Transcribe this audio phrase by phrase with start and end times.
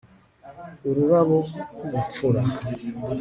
[0.89, 1.37] Ururabo
[1.83, 2.41] rwubupfura